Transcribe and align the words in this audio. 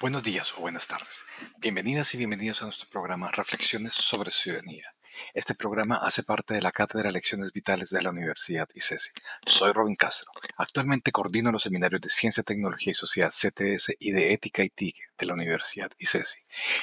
Buenos 0.00 0.22
días 0.22 0.54
o 0.56 0.62
buenas 0.62 0.86
tardes. 0.86 1.24
Bienvenidas 1.58 2.14
y 2.14 2.16
bienvenidos 2.16 2.62
a 2.62 2.64
nuestro 2.64 2.88
programa 2.88 3.30
Reflexiones 3.30 3.92
sobre 3.92 4.30
Ciudadanía. 4.30 4.94
Este 5.34 5.54
programa 5.54 5.96
hace 5.96 6.22
parte 6.22 6.54
de 6.54 6.62
la 6.62 6.72
Cátedra 6.72 7.08
de 7.08 7.12
Lecciones 7.12 7.52
Vitales 7.52 7.90
de 7.90 8.00
la 8.00 8.08
Universidad 8.08 8.66
ICESI. 8.72 9.10
Soy 9.44 9.72
Robin 9.72 9.96
Castro. 9.96 10.32
Actualmente 10.56 11.12
coordino 11.12 11.52
los 11.52 11.64
seminarios 11.64 12.00
de 12.00 12.08
Ciencia, 12.08 12.42
Tecnología 12.42 12.92
y 12.92 12.94
Sociedad 12.94 13.30
CTS 13.30 13.94
y 13.98 14.12
de 14.12 14.32
Ética 14.32 14.64
y 14.64 14.70
TIC 14.70 14.96
de 15.18 15.26
la 15.26 15.34
Universidad 15.34 15.90
ICESI. 15.98 16.38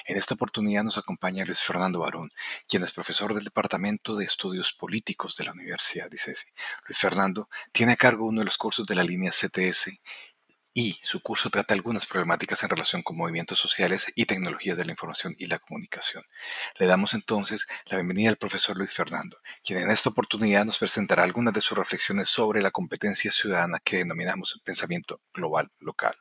En 0.06 0.18
esta 0.18 0.36
oportunidad 0.36 0.84
nos 0.84 1.00
acompaña 1.00 1.44
Luis 1.44 1.64
Fernando 1.64 2.02
Barón, 2.02 2.30
quien 2.68 2.84
es 2.84 2.94
profesor 2.94 3.34
del 3.34 3.46
Departamento 3.46 4.16
de 4.16 4.26
Estudios 4.26 4.74
Políticos 4.74 5.36
de 5.38 5.46
la 5.46 5.54
Universidad 5.54 6.12
ICESI. 6.12 6.46
Luis 6.88 7.00
Fernando 7.00 7.50
tiene 7.72 7.94
a 7.94 7.98
cargo 7.98 8.28
uno 8.28 8.42
de 8.42 8.46
los 8.46 8.60
cursos 8.60 8.86
de 8.86 8.94
la 8.94 9.04
línea 9.04 9.32
CTS 9.32 9.90
y 10.78 11.00
su 11.02 11.22
curso 11.22 11.50
trata 11.50 11.74
algunas 11.74 12.06
problemáticas 12.06 12.62
en 12.62 12.70
relación 12.70 13.02
con 13.02 13.18
movimientos 13.18 13.58
sociales 13.58 14.14
y 14.14 14.26
tecnologías 14.26 14.78
de 14.78 14.86
la 14.86 14.92
información 14.92 15.34
y 15.40 15.48
la 15.48 15.58
comunicación. 15.58 16.24
Le 16.78 16.86
damos 16.86 17.16
entonces 17.16 17.66
la 17.86 17.98
bienvenida 17.98 18.30
al 18.30 18.38
profesor 18.38 18.78
Luis 18.78 18.94
Fernando, 18.94 19.40
quien 19.64 19.80
en 19.80 19.90
esta 19.90 20.12
oportunidad 20.12 20.66
nos 20.66 20.78
presentará 20.78 21.24
algunas 21.24 21.56
de 21.56 21.62
sus 21.62 21.76
reflexiones 21.76 22.30
sobre 22.30 22.62
la 22.62 22.70
competencia 22.70 23.32
ciudadana 23.32 23.80
que 23.84 23.98
denominamos 23.98 24.62
pensamiento 24.64 25.20
global 25.34 25.72
local. 25.80 26.16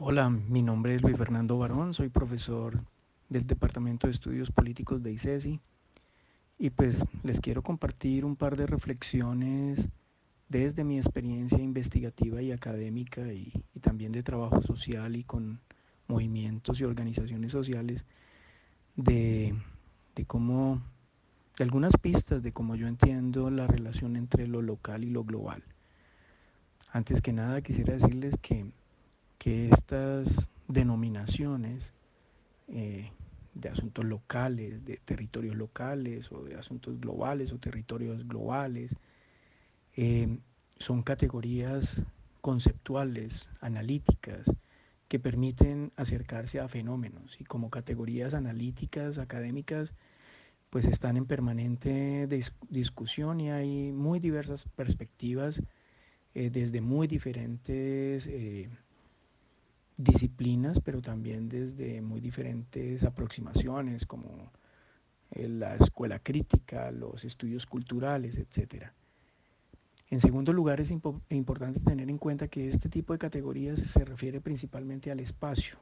Hola, 0.00 0.30
mi 0.30 0.62
nombre 0.62 0.94
es 0.94 1.02
Luis 1.02 1.16
Fernando 1.16 1.58
Barón, 1.58 1.92
soy 1.92 2.08
profesor 2.08 2.78
del 3.28 3.48
Departamento 3.48 4.06
de 4.06 4.12
Estudios 4.12 4.52
Políticos 4.52 5.02
de 5.02 5.10
ICESI 5.10 5.58
y 6.56 6.70
pues 6.70 7.04
les 7.24 7.40
quiero 7.40 7.62
compartir 7.62 8.24
un 8.24 8.36
par 8.36 8.56
de 8.56 8.68
reflexiones 8.68 9.88
desde 10.48 10.84
mi 10.84 10.98
experiencia 10.98 11.58
investigativa 11.58 12.40
y 12.40 12.52
académica 12.52 13.32
y, 13.32 13.52
también 13.80 14.12
de 14.12 14.22
trabajo 14.22 14.62
social 14.62 15.16
y 15.16 15.24
con 15.24 15.58
movimientos 16.06 16.80
y 16.80 16.84
organizaciones 16.84 17.50
sociales 17.50 18.04
de, 18.94 19.52
de 20.14 20.24
cómo, 20.26 20.80
de 21.56 21.64
algunas 21.64 21.94
pistas 22.00 22.40
de 22.40 22.52
cómo 22.52 22.76
yo 22.76 22.86
entiendo 22.86 23.50
la 23.50 23.66
relación 23.66 24.14
entre 24.14 24.46
lo 24.46 24.62
local 24.62 25.02
y 25.02 25.10
lo 25.10 25.24
global. 25.24 25.64
Antes 26.92 27.20
que 27.20 27.32
nada 27.32 27.62
quisiera 27.62 27.94
decirles 27.94 28.36
que 28.40 28.64
que 29.38 29.68
estas 29.68 30.48
denominaciones 30.66 31.92
eh, 32.68 33.10
de 33.54 33.68
asuntos 33.68 34.04
locales, 34.04 34.84
de 34.84 34.98
territorios 35.04 35.56
locales 35.56 36.30
o 36.30 36.44
de 36.44 36.56
asuntos 36.56 37.00
globales 37.00 37.52
o 37.52 37.58
territorios 37.58 38.26
globales, 38.26 38.92
eh, 39.96 40.38
son 40.78 41.02
categorías 41.02 42.02
conceptuales, 42.40 43.48
analíticas, 43.60 44.44
que 45.08 45.18
permiten 45.18 45.92
acercarse 45.96 46.60
a 46.60 46.68
fenómenos. 46.68 47.40
Y 47.40 47.44
como 47.44 47.70
categorías 47.70 48.34
analíticas, 48.34 49.18
académicas, 49.18 49.94
pues 50.70 50.84
están 50.84 51.16
en 51.16 51.24
permanente 51.24 52.28
discusión 52.68 53.40
y 53.40 53.50
hay 53.50 53.92
muy 53.92 54.20
diversas 54.20 54.64
perspectivas 54.76 55.62
eh, 56.34 56.50
desde 56.50 56.82
muy 56.82 57.06
diferentes 57.06 58.28
disciplinas, 59.98 60.80
pero 60.80 61.02
también 61.02 61.48
desde 61.48 62.00
muy 62.00 62.20
diferentes 62.20 63.02
aproximaciones 63.02 64.06
como 64.06 64.52
eh, 65.32 65.48
la 65.48 65.74
escuela 65.74 66.20
crítica, 66.20 66.90
los 66.92 67.24
estudios 67.24 67.66
culturales, 67.66 68.38
etc. 68.38 68.86
En 70.08 70.20
segundo 70.20 70.52
lugar, 70.52 70.80
es 70.80 70.90
importante 70.90 71.80
tener 71.80 72.08
en 72.08 72.16
cuenta 72.16 72.48
que 72.48 72.68
este 72.68 72.88
tipo 72.88 73.12
de 73.12 73.18
categorías 73.18 73.80
se 73.80 74.04
refiere 74.04 74.40
principalmente 74.40 75.10
al 75.10 75.20
espacio, 75.20 75.78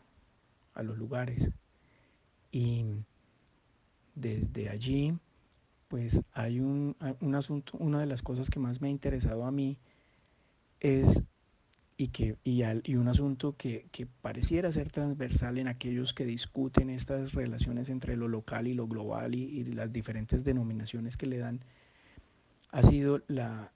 a 0.75 0.83
los 0.83 0.97
lugares. 0.97 1.51
Y 2.51 2.87
desde 4.15 4.71
allí, 4.71 5.15
pues 5.89 6.21
hay 6.33 6.59
un, 6.59 6.97
un 7.21 7.35
asunto, 7.35 7.77
una 7.79 8.01
de 8.01 8.07
las 8.07 8.23
cosas 8.23 8.49
que 8.49 8.59
más 8.59 8.81
me 8.81 8.89
ha 8.89 8.91
interesado 8.91 9.45
a 9.45 9.53
mí 9.53 9.77
es 10.81 11.23
y, 11.99 12.09
que, 12.09 12.37
y, 12.45 12.62
un 12.95 13.09
asunto 13.09 13.57
que, 13.57 13.87
pareciera 14.21 14.71
ser 14.71 14.91
transversal 14.91 15.59
en 15.59 15.69
aquellos 15.69 16.12
que 16.12 16.27
discuten 16.27 16.91
estas 16.91 17.33
relaciones 17.33 17.89
entre 17.89 18.17
lo 18.17 18.29
local 18.29 18.67
y 18.67 18.75
lo 18.75 18.87
global 18.87 19.34
y, 19.34 19.65
las 19.65 19.93
diferentes 19.93 20.45
denominaciones 20.45 21.17
que 21.17 21.27
le 21.27 21.39
dan, 21.39 21.61
ha 22.71 22.83
sido 22.83 23.23
la, 23.29 23.73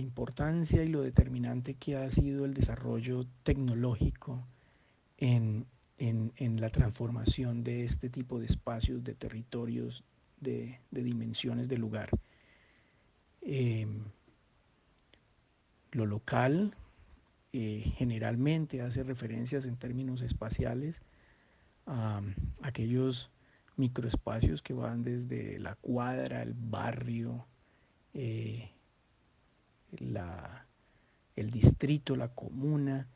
importancia 0.00 0.82
y 0.82 0.88
lo 0.88 1.02
determinante 1.02 1.74
que 1.74 1.96
ha 1.96 2.10
sido 2.10 2.44
el 2.44 2.52
desarrollo 2.52 3.26
tecnológico 3.44 4.44
en, 5.18 5.66
la 5.98 6.70
transformación 6.70 7.62
de 7.62 7.84
este 7.84 8.08
tipo 8.08 8.40
de 8.40 8.46
espacios, 8.46 9.04
de 9.04 9.14
territorios, 9.14 10.02
de, 10.40 10.80
dimensiones 10.90 11.68
de 11.68 11.78
lugar. 11.78 12.10
Em, 13.42 14.02
lo 15.92 16.06
local 16.06 16.74
eh, 17.52 17.92
generalmente 17.96 18.80
hace 18.80 19.02
referencias 19.02 19.66
en 19.66 19.76
términos 19.76 20.22
espaciales 20.22 21.02
a 21.86 22.22
aquellos 22.62 23.30
microespacios 23.76 24.62
que 24.62 24.72
van 24.72 25.02
desde 25.02 25.58
la 25.58 25.74
cuadra, 25.74 26.42
el 26.42 26.54
barrio, 26.54 27.46
eh, 28.14 28.70
el 31.34 31.50
distrito, 31.50 32.14
la 32.14 32.28
comuna, 32.28 33.08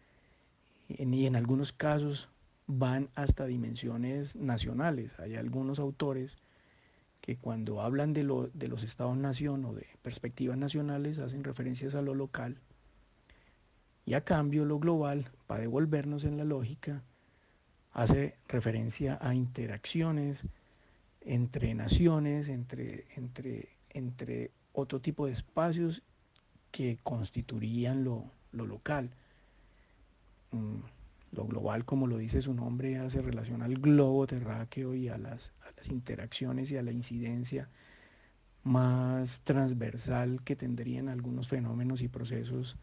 y 0.88 1.26
en 1.26 1.36
algunos 1.36 1.72
casos 1.72 2.28
van 2.66 3.10
hasta 3.14 3.46
dimensiones 3.46 4.34
nacionales. 4.34 5.16
Hay 5.20 5.36
algunos 5.36 5.78
autores 5.78 6.38
que 7.20 7.36
cuando 7.36 7.80
hablan 7.80 8.12
de, 8.12 8.50
de 8.52 8.68
los 8.68 8.82
estados-nación 8.82 9.64
o 9.64 9.74
de 9.74 9.86
perspectivas 10.02 10.58
nacionales 10.58 11.18
hacen 11.18 11.44
referencias 11.44 11.94
a 11.94 12.02
lo 12.02 12.14
local 12.14 12.58
y 14.06 14.14
a 14.14 14.22
cambio 14.22 14.64
lo 14.64 14.78
global, 14.78 15.30
para 15.46 15.62
devolvernos 15.62 16.24
en 16.24 16.36
la 16.36 16.44
lógica, 16.44 17.02
hace 17.92 18.34
referencia 18.48 19.18
a 19.20 19.34
interacciones 19.34 20.40
entre 21.22 21.74
naciones, 21.74 22.48
entre, 22.48 23.06
entre, 23.16 23.68
entre 23.90 24.50
otro 24.72 25.00
tipo 25.00 25.26
de 25.26 25.32
espacios 25.32 26.02
que 26.70 26.98
constituirían 27.02 28.04
lo, 28.04 28.24
local. 28.52 29.10
Mm, 30.50 30.80
lo 31.32 31.46
global, 31.46 31.84
como 31.84 32.06
lo 32.06 32.18
dice 32.18 32.42
su 32.42 32.52
nombre, 32.52 32.98
hace 32.98 33.22
relación 33.22 33.62
al 33.62 33.74
globo 33.76 34.26
terráqueo 34.26 34.94
y 34.94 35.08
a 35.08 35.16
las, 35.16 35.50
a 35.62 35.72
las 35.76 35.88
interacciones 35.88 36.70
y 36.70 36.76
a 36.76 36.82
la 36.82 36.92
incidencia 36.92 37.68
más 38.64 39.40
transversal 39.40 40.42
que 40.44 40.56
tendrían 40.56 41.08
algunos 41.08 41.48
fenómenos 41.48 42.02
y 42.02 42.08
procesos 42.08 42.76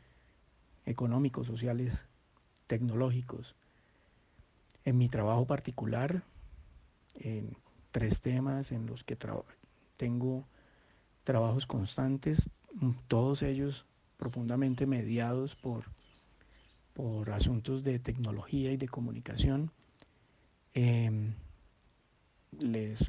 económicos, 0.85 1.47
sociales, 1.47 1.93
tecnológicos. 2.67 3.55
En 4.83 4.97
mi 4.97 5.09
trabajo 5.09 5.45
particular, 5.45 6.23
en 7.15 7.55
tres 7.91 8.21
temas 8.21 8.71
en 8.71 8.85
los 8.85 9.03
que 9.03 9.17
tengo 9.97 10.45
trabajos 11.23 11.65
constantes, 11.65 12.49
todos 13.07 13.43
ellos 13.43 13.85
profundamente 14.17 14.87
mediados 14.87 15.55
por, 15.55 15.85
por 16.93 17.31
asuntos 17.31 17.83
de 17.83 17.99
tecnología 17.99 18.71
y 18.71 18.77
de 18.77 18.87
comunicación. 18.87 19.71
Em, 20.73 21.33
les 22.57 22.99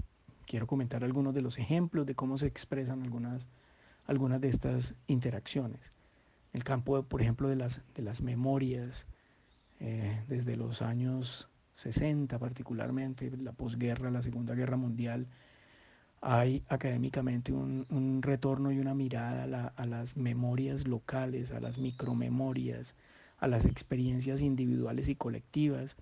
quiero 0.46 0.66
comentar 0.66 1.04
algunos 1.04 1.34
de 1.34 1.42
los 1.42 1.58
ejemplos 1.58 2.06
de 2.06 2.14
cómo 2.14 2.36
se 2.36 2.46
expresan 2.46 3.02
algunas, 3.02 3.46
algunas 4.06 4.40
de 4.40 4.48
estas 4.48 4.94
interacciones 5.06 5.92
el 6.52 6.64
campo, 6.64 7.02
por 7.02 7.22
ejemplo, 7.22 7.48
de 7.48 7.56
las, 7.56 7.80
de 7.94 8.02
las 8.02 8.20
memorias, 8.20 9.06
eh, 9.80 10.22
desde 10.28 10.56
los 10.56 10.82
años 10.82 11.48
60 11.76 12.38
particularmente, 12.38 13.30
la 13.36 13.52
posguerra, 13.52 14.10
la 14.10 14.22
Segunda 14.22 14.54
Guerra 14.54 14.76
Mundial, 14.76 15.26
hay 16.20 16.62
académicamente 16.68 17.52
un, 17.52 18.20
retorno 18.22 18.70
y 18.70 18.78
una 18.78 18.94
mirada 18.94 19.72
a, 19.74 19.86
las 19.86 20.16
memorias 20.16 20.86
locales, 20.86 21.50
a 21.50 21.58
las 21.58 21.78
micromemorias, 21.78 22.94
a 23.38 23.48
las 23.48 23.64
experiencias 23.64 24.40
individuales 24.40 25.08
y 25.08 25.16
colectivas 25.16 25.96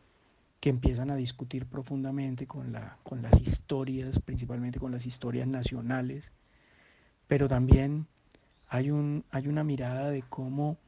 que 0.60 0.68
empiezan 0.68 1.10
a 1.10 1.16
discutir 1.16 1.64
profundamente 1.64 2.46
con, 2.46 2.70
la, 2.70 2.98
con 3.02 3.22
las 3.22 3.40
historias, 3.40 4.20
principalmente 4.20 4.78
con 4.78 4.92
las 4.92 5.06
historias 5.06 5.48
nacionales, 5.48 6.32
pero 7.26 7.48
también 7.48 8.06
hay, 8.70 8.90
un, 8.90 9.24
hay 9.30 9.48
una 9.48 9.64
mirada 9.64 10.10
de 10.10 10.22
cómo 10.22 10.78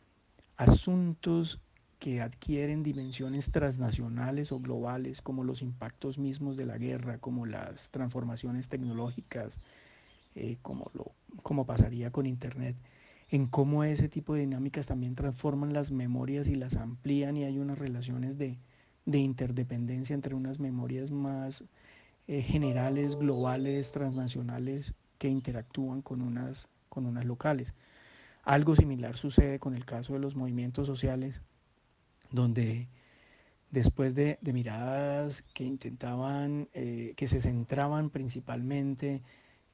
asuntos 0.56 1.60
que 1.98 2.20
adquieren 2.20 2.82
dimensiones 2.82 3.50
transnacionales 3.50 4.52
o 4.52 4.60
globales, 4.60 5.20
como 5.20 5.44
los 5.44 5.62
impactos 5.62 6.18
mismos 6.18 6.56
de 6.56 6.66
la 6.66 6.78
guerra, 6.78 7.18
como 7.18 7.44
las 7.44 7.90
transformaciones 7.90 8.68
tecnológicas, 8.68 9.58
eh, 10.34 10.56
como, 10.62 10.90
lo, 10.94 11.12
como 11.42 11.66
pasaría 11.66 12.10
con 12.10 12.26
Internet, 12.26 12.76
en 13.28 13.46
cómo 13.46 13.84
ese 13.84 14.08
tipo 14.08 14.34
de 14.34 14.40
dinámicas 14.40 14.86
también 14.86 15.14
transforman 15.14 15.72
las 15.72 15.90
memorias 15.90 16.48
y 16.48 16.54
las 16.54 16.76
amplían 16.76 17.36
y 17.36 17.44
hay 17.44 17.58
unas 17.58 17.78
relaciones 17.78 18.38
de, 18.38 18.58
de 19.06 19.18
interdependencia 19.18 20.14
entre 20.14 20.34
unas 20.34 20.60
memorias 20.60 21.10
más 21.10 21.64
eh, 22.28 22.42
generales, 22.42 23.16
globales, 23.16 23.90
transnacionales, 23.90 24.94
que 25.18 25.28
interactúan 25.28 26.02
con 26.02 26.22
unas, 26.22 26.68
con 26.92 27.06
unas 27.06 27.24
locales. 27.24 27.72
Algo 28.42 28.76
similar 28.76 29.16
sucede 29.16 29.58
con 29.58 29.74
el 29.74 29.86
caso 29.86 30.12
de 30.12 30.18
los 30.18 30.36
movimientos 30.36 30.86
sociales, 30.86 31.40
donde 32.30 32.86
después 33.70 34.14
de, 34.14 34.38
miradas 34.42 35.42
que 35.54 35.64
intentaban, 35.64 36.68
eh, 36.74 37.14
que 37.16 37.28
se 37.28 37.40
centraban 37.40 38.10
principalmente 38.10 39.22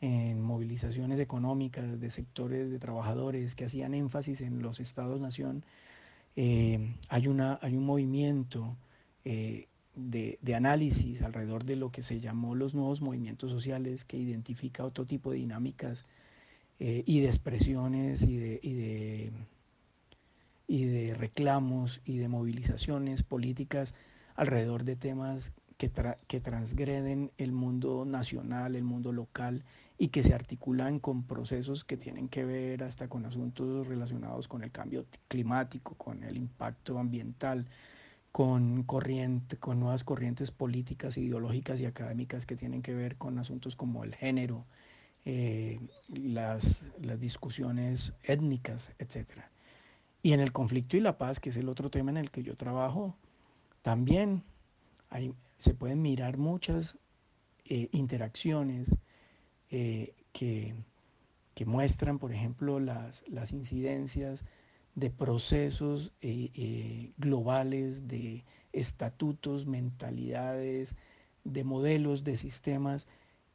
en 0.00 0.40
movilizaciones 0.40 1.18
económicas 1.18 1.98
de 2.00 2.10
sectores 2.10 2.70
de 2.70 2.78
trabajadores 2.78 3.56
que 3.56 3.64
hacían 3.64 3.94
énfasis 3.94 4.40
en 4.40 4.62
los 4.62 4.78
estados-nación, 4.78 5.64
eh, 6.36 6.94
hay, 7.08 7.26
hay 7.60 7.76
un 7.76 7.84
movimiento 7.84 8.76
eh, 9.24 9.66
de, 9.98 10.54
análisis 10.54 11.22
alrededor 11.22 11.64
de 11.64 11.74
lo 11.74 11.90
que 11.90 12.02
se 12.02 12.20
llamó 12.20 12.54
los 12.54 12.74
nuevos 12.74 13.00
movimientos 13.00 13.50
sociales, 13.50 14.04
que 14.04 14.16
identifica 14.16 14.84
otro 14.84 15.04
tipo 15.04 15.32
de 15.32 15.38
dinámicas 15.38 16.06
eh, 16.80 17.02
y 17.06 17.20
de 17.20 17.26
expresiones 17.26 18.22
y 18.22 18.36
de, 18.36 18.60
y 18.62 18.74
de, 18.74 19.32
y 20.66 20.84
de 20.84 21.14
reclamos 21.14 22.00
y 22.04 22.18
de 22.18 22.28
movilizaciones 22.28 23.22
políticas 23.22 23.94
alrededor 24.36 24.84
de 24.84 24.94
temas 24.94 25.52
que, 25.76 25.90
que, 26.26 26.40
transgreden 26.40 27.32
el 27.38 27.52
mundo 27.52 28.04
nacional, 28.04 28.76
el 28.76 28.84
mundo 28.84 29.12
local 29.12 29.64
y 29.98 30.08
que 30.08 30.22
se 30.22 30.34
articulan 30.34 31.00
con 31.00 31.24
procesos 31.24 31.84
que 31.84 31.96
tienen 31.96 32.28
que 32.28 32.44
ver 32.44 32.84
hasta 32.84 33.08
con 33.08 33.24
asuntos 33.26 33.86
relacionados 33.86 34.46
con 34.46 34.62
el 34.62 34.70
cambio 34.70 35.06
climático, 35.26 35.94
con 35.94 36.22
el 36.22 36.36
impacto 36.36 36.98
ambiental, 36.98 37.66
con, 38.30 38.84
corriente, 38.84 39.56
con 39.56 39.80
nuevas 39.80 40.04
corrientes 40.04 40.52
políticas, 40.52 41.18
ideológicas 41.18 41.80
y 41.80 41.86
académicas 41.86 42.46
que 42.46 42.56
tienen 42.56 42.82
que 42.82 42.94
ver 42.94 43.16
con 43.16 43.38
asuntos 43.38 43.74
como 43.74 44.04
el 44.04 44.14
género, 44.14 44.64
eh, 45.30 45.78
las, 46.08 46.80
las, 47.02 47.20
discusiones 47.20 48.14
étnicas, 48.22 48.90
etc. 48.98 49.26
Y 50.22 50.32
en 50.32 50.40
el 50.40 50.52
conflicto 50.52 50.96
y 50.96 51.00
la 51.00 51.18
paz, 51.18 51.38
que 51.38 51.50
es 51.50 51.58
el 51.58 51.68
otro 51.68 51.90
tema 51.90 52.10
en 52.10 52.16
el 52.16 52.30
que 52.30 52.42
yo 52.42 52.56
trabajo, 52.56 53.14
también 53.82 54.42
hay, 55.10 55.34
se 55.58 55.74
pueden 55.74 56.00
mirar 56.00 56.38
muchas 56.38 56.96
eh, 57.66 57.90
interacciones 57.92 58.88
eh, 59.70 60.14
que, 60.32 60.74
que, 61.54 61.66
muestran, 61.66 62.18
por 62.18 62.32
ejemplo, 62.32 62.80
las, 62.80 63.22
las 63.28 63.52
incidencias 63.52 64.46
de 64.94 65.10
procesos 65.10 66.10
globales, 67.18 68.08
de 68.08 68.44
estatutos, 68.72 69.66
mentalidades, 69.66 70.96
de 71.44 71.64
modelos, 71.64 72.24
de 72.24 72.38
sistemas 72.38 73.06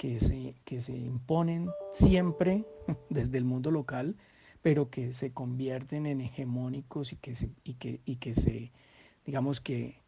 que 0.03 0.19
se, 0.19 0.53
que 0.65 0.81
se 0.81 0.91
imponen 0.91 1.69
siempre 1.93 2.65
desde 3.09 3.37
el 3.37 3.45
mundo 3.45 3.71
local, 3.71 4.17
pero 4.61 4.89
que 4.89 5.13
se 5.13 5.31
convierten 5.31 6.05
en 6.07 6.19
hegemónicos 6.19 7.13
y 7.13 7.15
que 7.15 7.35
se, 7.35 7.51
y 7.63 7.75
que, 7.75 8.01
y 8.03 8.17
que 8.17 8.35
se 8.35 8.73
digamos 9.25 9.61
que, 9.61 10.01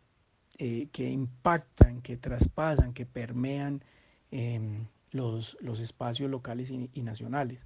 eh, 0.58 0.90
que 0.92 1.10
impactan, 1.10 2.02
que 2.02 2.18
traspasan, 2.18 2.94
que 2.94 3.06
permean 3.06 3.86
em, 4.32 4.86
los, 5.12 5.56
los, 5.62 5.80
espacios 5.80 6.30
locales 6.30 6.72
y, 6.72 7.02
nacionales. 7.02 7.62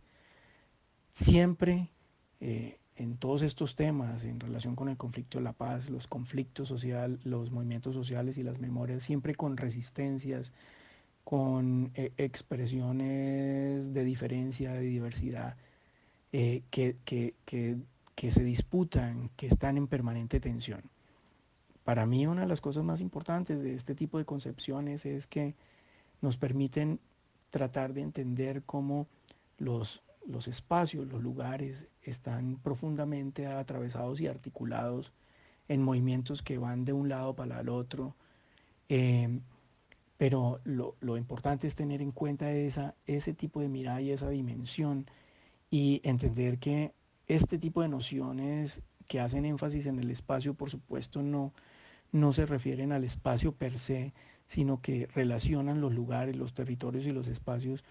Siempre 1.10 1.90
en 2.40 3.18
todos 3.18 3.42
estos 3.42 3.76
temas 3.76 4.24
en 4.24 4.40
relación 4.40 4.76
con 4.76 4.90
el 4.90 4.98
conflicto 4.98 5.40
de 5.40 5.46
la 5.46 5.54
paz, 5.54 5.90
los 5.90 6.06
conflictos 6.06 6.68
sociales, 6.68 7.26
los 7.26 7.50
movimientos 7.50 7.96
sociales 7.96 8.38
y 8.38 8.44
las 8.44 8.60
memorias, 8.60 9.04
siempre 9.04 9.34
con 9.34 9.58
resistencias, 9.58 10.54
con 11.24 11.92
eh, 11.96 12.12
expresiones 12.18 13.94
de 13.94 14.04
diferencia, 14.04 14.74
de 14.74 14.82
diversidad, 14.82 15.56
eh, 16.32 16.64
que, 16.72 16.96
que 17.06 18.32
se 18.32 18.44
disputan, 18.44 19.30
que 19.36 19.48
están 19.48 19.78
en 19.78 19.88
permanente 19.88 20.40
tensión. 20.40 20.82
Para 21.84 22.06
mí 22.06 22.28
una 22.28 22.42
de 22.42 22.48
las 22.48 22.62
cosas 22.62 22.84
más 22.84 23.02
importantes 23.02 23.62
de 23.64 23.76
este 23.76 23.96
tipo 23.96 24.18
de 24.18 24.26
concepciones 24.26 25.06
es 25.06 25.28
que 25.28 25.56
nos 26.22 26.38
permiten 26.38 27.00
tratar 27.50 27.94
de 27.94 28.02
entender 28.02 28.64
cómo 28.64 29.08
los 29.58 30.04
los 30.30 30.48
espacios, 30.48 31.08
los 31.08 31.22
lugares 31.22 31.88
están 32.04 32.58
profundamente 32.58 33.48
atravesados 33.48 34.22
y 34.22 34.28
articulados 34.28 35.12
en 35.68 35.84
movimientos 35.84 36.42
que 36.42 36.58
van 36.58 36.86
de 36.86 36.94
un 36.94 37.10
lado 37.10 37.36
para 37.36 37.60
el 37.60 37.70
otro. 37.70 38.16
Em, 38.88 39.42
pero 40.20 40.60
lo, 40.66 41.16
importante 41.16 41.66
es 41.66 41.76
tener 41.76 42.02
en 42.02 42.12
cuenta 42.12 42.52
esa, 42.52 42.94
ese 43.06 43.34
tipo 43.34 43.62
de 43.62 43.70
mirada 43.70 44.02
y 44.02 44.12
esa 44.12 44.28
dimensión 44.28 45.06
y 45.72 46.02
entender 46.04 46.60
que 46.60 46.94
este 47.28 47.58
tipo 47.58 47.82
de 47.82 47.88
nociones 47.88 48.82
que 49.08 49.22
hacen 49.22 49.46
énfasis 49.46 49.86
en 49.86 49.98
el 49.98 50.12
espacio, 50.12 50.56
por 50.56 50.70
supuesto, 50.70 51.22
no, 51.22 51.54
no 52.12 52.34
se 52.34 52.46
refieren 52.46 52.92
al 52.92 53.06
espacio 53.06 53.54
per 53.54 53.80
se, 53.80 54.14
sino 54.46 54.82
que 54.82 55.08
relacionan 55.08 55.80
los 55.80 55.94
lugares, 55.94 56.36
los 56.36 56.54
territorios 56.54 57.06
y 57.06 57.14
los 57.14 57.30
espacios 57.30 57.86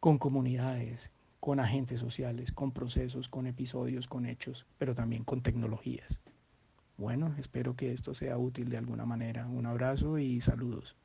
con 0.00 0.16
comunidades, 0.16 1.10
con 1.38 1.60
agentes 1.60 2.00
sociales, 2.00 2.50
con 2.50 2.72
procesos, 2.72 3.28
con 3.28 3.46
episodios, 3.46 4.08
con 4.08 4.24
hechos, 4.24 4.64
pero 4.78 4.94
también 4.94 5.22
con 5.22 5.42
tecnologías. 5.42 6.18
Bueno, 6.96 7.34
espero 7.36 7.76
que 7.76 7.92
esto 7.92 8.14
sea 8.14 8.38
útil 8.38 8.70
de 8.70 8.78
alguna 8.78 9.04
manera. 9.04 9.46
Un 9.46 9.66
abrazo 9.66 10.16
y 10.16 10.40
saludos. 10.40 10.96